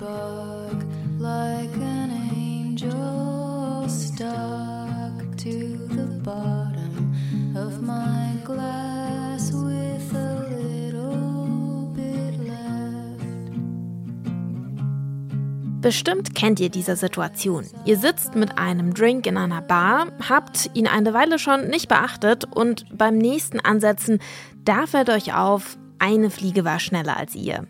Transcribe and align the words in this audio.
bug 0.00 0.82
like 1.18 1.76
an 1.76 2.10
angel 2.34 3.86
stuck 3.86 5.36
to 5.36 5.76
the 5.94 6.06
bottom 6.24 7.12
of 7.54 7.82
my 7.82 8.32
glass 8.42 9.52
with 9.52 10.14
a 10.14 10.48
little 10.48 11.92
bit 11.94 12.38
left. 12.48 13.52
Bestimmt 15.82 16.34
kennt 16.34 16.60
ihr 16.60 16.70
diese 16.70 16.96
Situation. 16.96 17.66
Ihr 17.84 17.98
sitzt 17.98 18.34
mit 18.34 18.56
einem 18.56 18.94
Drink 18.94 19.26
in 19.26 19.36
einer 19.36 19.60
Bar, 19.60 20.06
habt 20.26 20.70
ihn 20.72 20.86
eine 20.86 21.12
Weile 21.12 21.38
schon 21.38 21.68
nicht 21.68 21.88
beachtet 21.88 22.46
und 22.50 22.86
beim 22.96 23.18
nächsten 23.18 23.60
Ansetzen, 23.60 24.18
da 24.64 24.86
fällt 24.86 25.10
euch 25.10 25.34
auf, 25.34 25.76
eine 25.98 26.30
Fliege 26.30 26.64
war 26.64 26.80
schneller 26.80 27.18
als 27.18 27.34
ihr. 27.34 27.66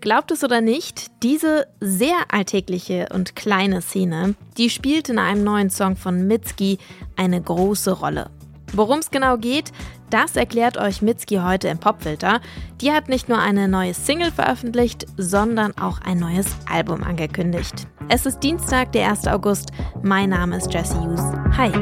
Glaubt 0.00 0.30
es 0.30 0.44
oder 0.44 0.60
nicht, 0.60 1.22
diese 1.22 1.66
sehr 1.80 2.16
alltägliche 2.30 3.08
und 3.12 3.34
kleine 3.34 3.80
Szene, 3.80 4.34
die 4.56 4.70
spielt 4.70 5.08
in 5.08 5.18
einem 5.18 5.42
neuen 5.42 5.70
Song 5.70 5.96
von 5.96 6.26
Mitski 6.26 6.78
eine 7.16 7.40
große 7.40 7.92
Rolle. 7.92 8.30
Worum 8.72 8.98
es 8.98 9.10
genau 9.10 9.36
geht, 9.38 9.72
das 10.10 10.36
erklärt 10.36 10.76
euch 10.76 11.02
Mitski 11.02 11.36
heute 11.36 11.68
im 11.68 11.78
Popfilter. 11.78 12.40
Die 12.80 12.92
hat 12.92 13.08
nicht 13.08 13.28
nur 13.28 13.38
eine 13.38 13.68
neue 13.68 13.94
Single 13.94 14.30
veröffentlicht, 14.30 15.06
sondern 15.16 15.76
auch 15.78 16.00
ein 16.00 16.18
neues 16.18 16.46
Album 16.70 17.02
angekündigt. 17.02 17.86
Es 18.08 18.26
ist 18.26 18.40
Dienstag, 18.40 18.92
der 18.92 19.08
1. 19.08 19.26
August. 19.26 19.70
Mein 20.02 20.30
Name 20.30 20.58
ist 20.58 20.72
Jesse 20.72 21.00
Hughes. 21.00 21.22
Hi. 21.56 21.72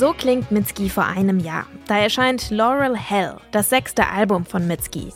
So 0.00 0.14
klingt 0.14 0.50
Mitski 0.50 0.88
vor 0.88 1.04
einem 1.04 1.40
Jahr. 1.40 1.66
Da 1.86 1.98
erscheint 1.98 2.48
Laurel 2.48 2.96
Hell, 2.96 3.36
das 3.52 3.68
sechste 3.68 4.08
Album 4.08 4.46
von 4.46 4.66
Mitski. 4.66 5.12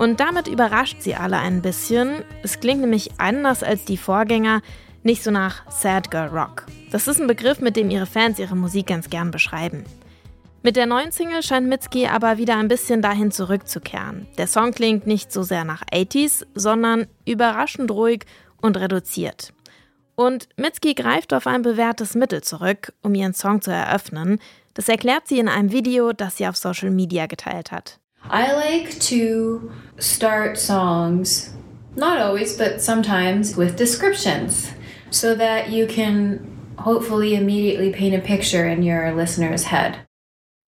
Und 0.00 0.18
damit 0.18 0.48
überrascht 0.48 0.96
sie 0.98 1.14
alle 1.14 1.38
ein 1.38 1.62
bisschen. 1.62 2.24
Es 2.42 2.58
klingt 2.58 2.80
nämlich 2.80 3.12
anders 3.18 3.62
als 3.62 3.84
die 3.84 3.96
Vorgänger, 3.96 4.60
nicht 5.04 5.22
so 5.22 5.30
nach 5.30 5.70
Sad 5.70 6.10
Girl 6.10 6.36
Rock. 6.36 6.66
Das 6.90 7.06
ist 7.06 7.20
ein 7.20 7.28
Begriff, 7.28 7.60
mit 7.60 7.76
dem 7.76 7.90
ihre 7.90 8.06
Fans 8.06 8.40
ihre 8.40 8.56
Musik 8.56 8.88
ganz 8.88 9.08
gern 9.08 9.30
beschreiben. 9.30 9.84
Mit 10.64 10.74
der 10.74 10.86
neuen 10.86 11.12
Single 11.12 11.44
scheint 11.44 11.68
Mitski 11.68 12.08
aber 12.08 12.36
wieder 12.36 12.56
ein 12.56 12.66
bisschen 12.66 13.02
dahin 13.02 13.30
zurückzukehren. 13.30 14.26
Der 14.36 14.48
Song 14.48 14.72
klingt 14.72 15.06
nicht 15.06 15.30
so 15.30 15.44
sehr 15.44 15.64
nach 15.64 15.84
80s, 15.92 16.44
sondern 16.56 17.06
überraschend 17.24 17.92
ruhig 17.92 18.24
und 18.60 18.78
reduziert. 18.78 19.52
Und 20.16 20.48
Mitski 20.56 20.94
greift 20.94 21.32
auf 21.34 21.46
ein 21.46 21.62
bewährtes 21.62 22.14
Mittel 22.14 22.42
zurück, 22.42 22.92
um 23.02 23.14
ihren 23.14 23.34
Song 23.34 23.60
zu 23.60 23.70
eröffnen. 23.70 24.38
Das 24.74 24.88
erklärt 24.88 25.26
sie 25.28 25.38
in 25.38 25.48
einem 25.48 25.72
Video, 25.72 26.12
das 26.12 26.36
sie 26.36 26.46
auf 26.46 26.56
Social 26.56 26.90
Media 26.90 27.26
geteilt 27.26 27.72
hat. 27.72 27.98
I 28.26 28.52
like 28.52 28.98
to 29.10 29.70
start 29.98 30.56
songs, 30.56 31.54
not 31.94 32.18
always, 32.18 32.56
but 32.56 32.80
sometimes, 32.80 33.56
with 33.56 33.76
descriptions 33.76 34.68
so 35.10 35.34
that 35.34 35.68
you 35.68 35.86
can 35.86 36.40
hopefully 36.78 37.34
immediately 37.34 37.90
paint 37.90 38.14
a 38.14 38.20
picture 38.20 38.66
in 38.66 38.82
your 38.82 39.12
listener's 39.14 39.70
head. 39.70 39.98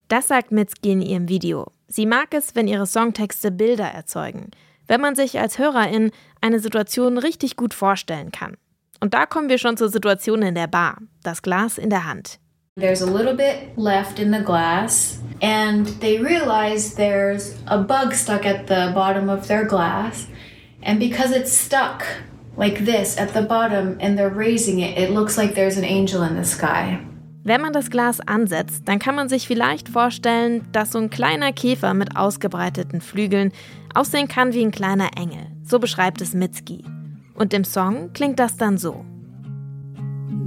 Das 0.07 0.27
sagt 0.27 0.51
Mitski 0.51 0.91
in 0.91 1.01
ihrem 1.01 1.29
Video. 1.29 1.71
Sie 1.87 2.05
mag 2.05 2.33
es, 2.33 2.55
wenn 2.55 2.67
ihre 2.67 2.85
Songtexte 2.85 3.51
Bilder 3.51 3.85
erzeugen, 3.85 4.51
wenn 4.87 5.01
man 5.01 5.15
sich 5.15 5.39
als 5.39 5.57
Hörerin 5.57 6.11
eine 6.41 6.59
Situation 6.59 7.17
richtig 7.17 7.55
gut 7.55 7.73
vorstellen 7.73 8.31
kann. 8.31 8.55
Und 8.99 9.13
da 9.13 9.25
kommen 9.25 9.49
wir 9.49 9.57
schon 9.57 9.77
zur 9.77 9.89
Situation 9.89 10.41
in 10.41 10.55
der 10.55 10.67
Bar, 10.67 10.97
das 11.23 11.41
Glas 11.41 11.77
in 11.77 11.89
der 11.89 12.05
Hand. 12.05 12.39
There's 12.77 13.01
a 13.01 13.05
little 13.05 13.33
bit 13.33 13.77
left 13.77 14.19
in 14.19 14.33
the 14.33 14.43
glass, 14.43 15.19
and 15.41 15.87
they 16.01 16.17
realize 16.17 16.95
there's 16.95 17.55
a 17.67 17.77
bug 17.77 18.13
stuck 18.13 18.45
at 18.45 18.67
the 18.67 18.91
bottom 18.93 19.29
of 19.29 19.47
their 19.47 19.65
glass. 19.65 20.27
And 20.83 20.99
because 20.99 21.31
it's 21.31 21.51
stuck 21.51 22.03
like 22.57 22.85
this 22.85 23.17
at 23.17 23.33
the 23.33 23.41
bottom 23.41 23.97
and 23.99 24.17
they're 24.17 24.29
raising 24.29 24.79
it, 24.79 24.97
it 24.97 25.11
looks 25.11 25.37
like 25.37 25.55
there's 25.55 25.77
an 25.77 25.85
angel 25.85 26.21
in 26.23 26.35
the 26.35 26.45
sky. 26.45 26.99
Wenn 27.43 27.61
man 27.61 27.73
das 27.73 27.89
Glas 27.89 28.19
ansetzt, 28.21 28.83
dann 28.87 28.97
kann 28.97 29.15
man 29.15 29.29
sich 29.29 29.47
vielleicht 29.47 29.89
vorstellen, 29.89 30.67
dass 30.71 30.91
so 30.91 30.97
ein 30.97 31.09
kleiner 31.09 31.53
Käfer 31.53 31.93
mit 31.93 32.17
ausgebreiteten 32.17 33.01
Flügeln 33.01 33.51
aussehen 33.93 34.27
kann 34.27 34.53
wie 34.53 34.65
ein 34.65 34.71
kleiner 34.71 35.11
Engel. 35.15 35.47
So 35.63 35.77
beschreibt 35.79 36.21
es 36.21 36.33
Mitski. 36.33 36.83
Und 37.35 37.53
im 37.53 37.65
Song 37.65 38.11
klingt 38.13 38.39
das 38.39 38.55
dann 38.55 38.77
so. 38.77 39.03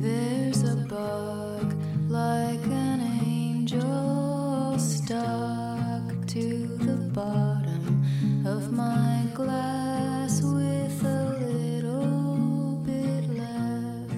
There's 0.01 0.65
a 0.65 0.75
bug 0.89 1.75
like 2.09 2.65
an 2.67 3.01
angel 3.23 4.79
stuck 4.79 6.27
to 6.29 6.41
the 6.81 7.11
bottom 7.13 8.03
of 8.47 8.73
my 8.73 9.27
glass 9.35 10.43
with 10.43 11.05
a 11.05 11.37
little 11.41 12.81
bit 12.87 13.29
left. 13.37 14.15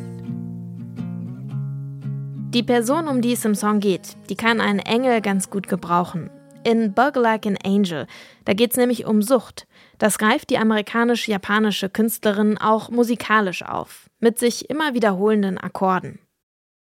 Die 2.55 2.63
Person, 2.63 3.09
um 3.09 3.21
die 3.21 3.33
es 3.33 3.45
im 3.45 3.57
Song 3.57 3.81
geht, 3.81 4.17
die 4.29 4.37
kann 4.37 4.61
einen 4.61 4.79
Engel 4.79 5.21
ganz 5.21 5.51
gut 5.51 5.67
gebrauchen. 5.67 6.31
In 6.63 6.93
Bug 6.93 7.17
Like 7.17 7.47
an 7.47 7.57
Angel, 7.65 8.07
da 8.45 8.53
geht 8.53 8.73
es 8.73 8.77
nämlich 8.77 9.07
um 9.07 9.23
Sucht. 9.23 9.67
Das 10.01 10.17
greift 10.17 10.49
die 10.49 10.57
amerikanisch-japanische 10.57 11.91
Künstlerin 11.91 12.57
auch 12.57 12.89
musikalisch 12.89 13.63
auf, 13.63 14.09
mit 14.19 14.39
sich 14.39 14.71
immer 14.71 14.95
wiederholenden 14.95 15.59
Akkorden. 15.59 16.19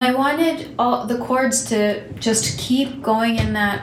I 0.01 0.13
wanted 0.13 0.69
all 0.77 1.07
the 1.07 1.17
chords 1.17 1.65
to 1.65 2.03
just 2.21 2.59
keep 2.59 3.01
going 3.01 3.37
in 3.37 3.53
that 3.55 3.81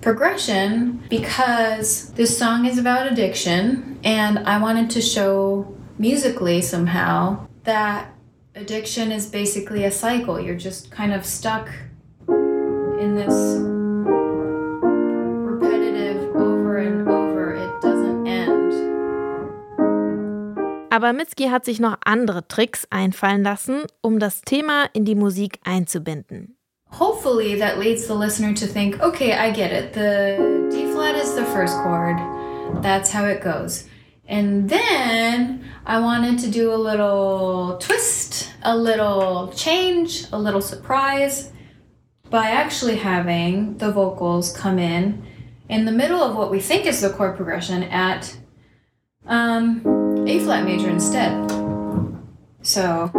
progression 0.00 1.00
because 1.10 2.12
this 2.14 2.38
song 2.38 2.64
is 2.64 2.78
about 2.78 3.10
addiction 3.10 3.98
and 4.04 4.38
I 4.46 4.60
wanted 4.60 4.88
to 4.90 5.00
show 5.02 5.66
musically 5.98 6.62
somehow 6.62 7.48
that 7.64 8.12
addiction 8.54 9.10
is 9.10 9.26
basically 9.26 9.84
a 9.84 9.90
cycle. 9.90 10.40
You're 10.40 10.54
just 10.54 10.92
kind 10.92 11.12
of 11.12 11.26
stuck 11.26 11.68
in 12.28 13.16
this 13.16 13.71
Aber 20.92 21.14
Mitski 21.14 21.48
hat 21.48 21.64
sich 21.64 21.80
noch 21.80 21.96
andere 22.04 22.46
Tricks 22.48 22.86
einfallen 22.90 23.42
lassen, 23.42 23.84
um 24.02 24.18
das 24.18 24.42
Thema 24.42 24.84
in 24.92 25.06
die 25.06 25.14
Musik 25.14 25.58
einzubinden. 25.64 26.58
hopefully 26.92 27.58
that 27.58 27.78
leads 27.78 28.06
the 28.06 28.14
listener 28.14 28.52
to 28.52 28.66
think, 28.66 29.00
okay, 29.00 29.32
I 29.32 29.50
get 29.50 29.72
it. 29.72 29.94
The 29.94 30.68
D 30.70 30.92
flat 30.92 31.16
is 31.16 31.34
the 31.34 31.44
first 31.46 31.74
chord. 31.78 32.18
That's 32.82 33.10
how 33.10 33.24
it 33.24 33.40
goes. 33.40 33.88
And 34.26 34.68
then 34.68 35.64
I 35.86 35.98
wanted 36.00 36.38
to 36.40 36.50
do 36.50 36.72
a 36.72 36.76
little 36.76 37.78
twist, 37.78 38.52
a 38.62 38.76
little 38.76 39.52
change, 39.56 40.26
a 40.32 40.38
little 40.38 40.60
surprise 40.60 41.50
by 42.30 42.50
actually 42.50 42.96
having 42.96 43.78
the 43.78 43.90
vocals 43.90 44.54
come 44.54 44.78
in 44.78 45.24
in 45.70 45.86
the 45.86 45.92
middle 45.92 46.22
of 46.22 46.36
what 46.36 46.50
we 46.50 46.60
think 46.60 46.84
is 46.84 47.00
the 47.00 47.10
chord 47.10 47.36
progression 47.36 47.82
at 47.84 48.36
um, 49.26 50.01
A 50.26 50.38
flat 50.40 50.64
major 50.64 50.88
instead. 50.88 51.32
So 52.62 53.10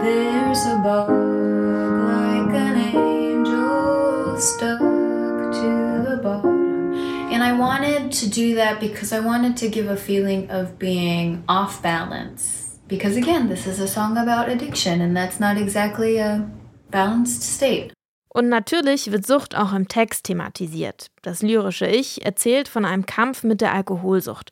there's 0.00 0.66
a 0.66 0.80
bug 0.82 1.08
like 1.08 2.54
an 2.54 2.76
angel 2.94 4.36
stuck 4.38 4.78
to 4.78 6.04
the 6.08 6.20
bottom. 6.22 6.94
And 7.32 7.42
I 7.44 7.52
wanted 7.52 8.10
to 8.12 8.28
do 8.28 8.56
that 8.56 8.80
because 8.80 9.12
I 9.12 9.20
wanted 9.20 9.56
to 9.58 9.68
give 9.68 9.88
a 9.88 9.96
feeling 9.96 10.50
of 10.50 10.78
being 10.78 11.44
off 11.48 11.80
balance. 11.80 12.78
Because 12.88 13.16
again, 13.16 13.48
this 13.48 13.66
is 13.68 13.78
a 13.78 13.86
song 13.86 14.16
about 14.16 14.48
addiction, 14.48 15.00
and 15.00 15.16
that's 15.16 15.38
not 15.38 15.56
exactly 15.56 16.18
a 16.18 16.50
balanced 16.90 17.42
state. 17.42 17.92
Und 18.32 18.48
natürlich 18.48 19.10
wird 19.10 19.26
Sucht 19.26 19.56
auch 19.56 19.72
im 19.72 19.88
Text 19.88 20.24
thematisiert. 20.24 21.06
Das 21.22 21.42
lyrische 21.42 21.86
Ich 21.86 22.24
erzählt 22.24 22.68
von 22.68 22.84
einem 22.84 23.06
Kampf 23.06 23.42
mit 23.42 23.60
der 23.60 23.74
Alkoholsucht. 23.74 24.50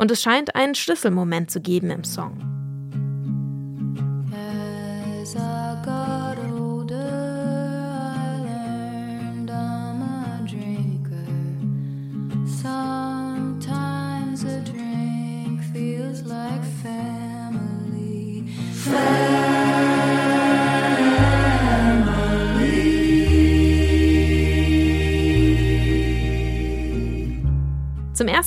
Und 0.00 0.10
es 0.10 0.22
scheint 0.22 0.54
einen 0.54 0.74
Schlüsselmoment 0.74 1.50
zu 1.50 1.60
geben 1.60 1.90
im 1.90 2.04
Song. 2.04 2.49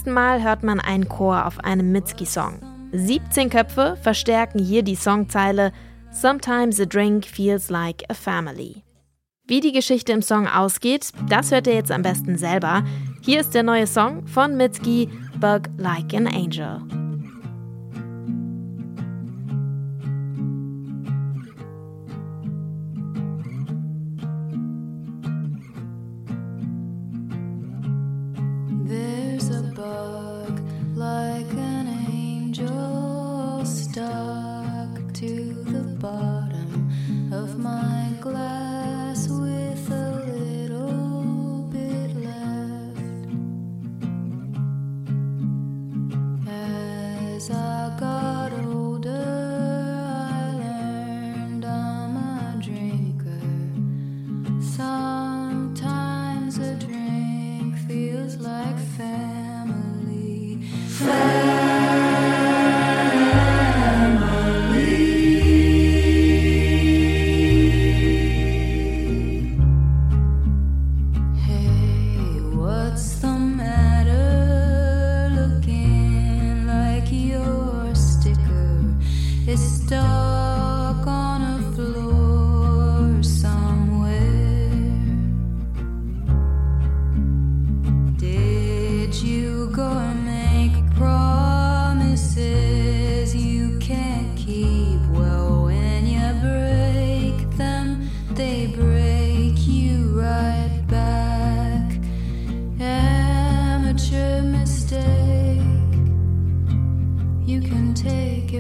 Ersten 0.04 0.14
Mal 0.16 0.44
hört 0.44 0.64
man 0.64 0.82
einen 0.82 1.08
Chor 1.08 1.46
auf 1.46 1.60
einem 1.60 1.94
Mitski-Song. 1.94 2.60
17 2.92 3.50
Köpfe 3.50 3.98
verstärken 4.02 4.60
hier 4.60 4.84
die 4.84 4.98
Songzeile 4.98 5.72
Sometimes 6.12 6.78
a 6.82 6.86
drink 6.86 7.26
feels 7.26 7.70
like 7.70 8.04
a 8.10 8.14
family. 8.14 8.84
Wie 9.48 9.62
die 9.62 9.72
Geschichte 9.72 10.12
im 10.12 10.22
Song 10.22 10.46
ausgeht, 10.46 11.12
das 11.30 11.52
hört 11.52 11.68
ihr 11.68 11.76
jetzt 11.76 11.92
am 11.92 12.02
besten 12.02 12.38
selber. 12.38 12.84
Hier 13.22 13.40
ist 13.40 13.54
der 13.54 13.64
neue 13.64 13.88
Song 13.88 14.28
von 14.28 14.58
Mitski, 14.58 15.08
Bug 15.40 15.70
Like 15.78 16.14
an 16.14 16.28
Angel. 16.28 16.82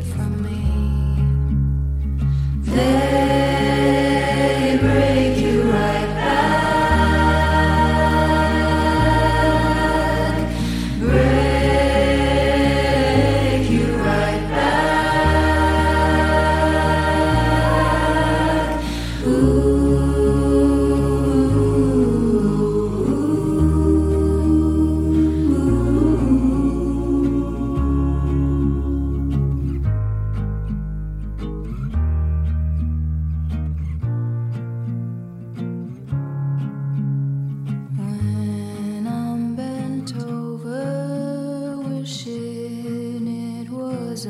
Was 0.03 0.19
also 0.19 0.82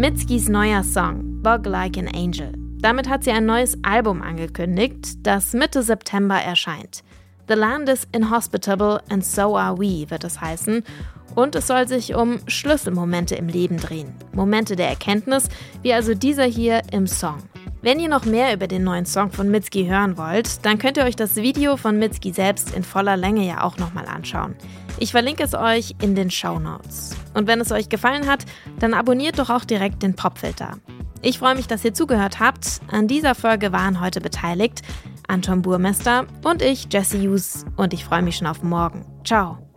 Mitskis 0.00 0.48
neuer 0.48 0.82
Song, 0.82 1.42
Bug 1.42 1.66
Like 1.66 1.98
an 1.98 2.08
Angel. 2.08 2.54
Damit 2.80 3.06
hat 3.06 3.22
sie 3.22 3.32
ein 3.32 3.44
neues 3.44 3.76
Album 3.82 4.22
angekündigt, 4.22 5.18
das 5.24 5.52
Mitte 5.52 5.82
September 5.82 6.36
erscheint. 6.36 7.04
The 7.48 7.54
Land 7.54 7.90
is 7.90 8.08
Inhospitable 8.10 9.02
and 9.10 9.22
So 9.22 9.58
Are 9.58 9.76
We 9.76 10.10
wird 10.10 10.24
es 10.24 10.40
heißen. 10.40 10.84
Und 11.34 11.54
es 11.54 11.66
soll 11.66 11.86
sich 11.86 12.14
um 12.14 12.40
Schlüsselmomente 12.46 13.34
im 13.34 13.48
Leben 13.48 13.76
drehen. 13.76 14.14
Momente 14.32 14.74
der 14.74 14.88
Erkenntnis, 14.88 15.50
wie 15.82 15.92
also 15.92 16.14
dieser 16.14 16.44
hier 16.44 16.80
im 16.92 17.06
Song. 17.06 17.42
Wenn 17.82 18.00
ihr 18.00 18.08
noch 18.08 18.24
mehr 18.24 18.54
über 18.54 18.68
den 18.68 18.84
neuen 18.84 19.04
Song 19.04 19.30
von 19.30 19.50
Mitski 19.50 19.84
hören 19.84 20.16
wollt, 20.16 20.64
dann 20.64 20.78
könnt 20.78 20.96
ihr 20.96 21.04
euch 21.04 21.16
das 21.16 21.36
Video 21.36 21.76
von 21.76 21.98
Mitski 21.98 22.32
selbst 22.32 22.74
in 22.74 22.84
voller 22.84 23.18
Länge 23.18 23.46
ja 23.46 23.62
auch 23.64 23.76
nochmal 23.76 24.06
anschauen. 24.06 24.54
Ich 25.00 25.12
verlinke 25.12 25.42
es 25.42 25.54
euch 25.54 25.94
in 26.02 26.14
den 26.14 26.30
Show 26.30 26.58
Notes. 26.58 27.16
Und 27.32 27.48
wenn 27.48 27.58
es 27.60 27.72
euch 27.72 27.88
gefallen 27.88 28.26
hat, 28.26 28.44
dann 28.78 28.92
abonniert 28.92 29.38
doch 29.38 29.48
auch 29.48 29.64
direkt 29.64 30.02
den 30.02 30.14
Popfilter. 30.14 30.76
Ich 31.22 31.38
freue 31.38 31.54
mich, 31.54 31.66
dass 31.66 31.84
ihr 31.84 31.94
zugehört 31.94 32.38
habt. 32.38 32.80
An 32.90 33.08
dieser 33.08 33.34
Folge 33.34 33.72
waren 33.72 34.00
heute 34.00 34.20
beteiligt 34.20 34.82
Anton 35.26 35.62
Burmester 35.62 36.26
und 36.44 36.60
ich, 36.60 36.86
Jesse 36.92 37.18
Hughes. 37.18 37.64
Und 37.76 37.94
ich 37.94 38.04
freue 38.04 38.22
mich 38.22 38.36
schon 38.36 38.46
auf 38.46 38.62
morgen. 38.62 39.06
Ciao. 39.24 39.69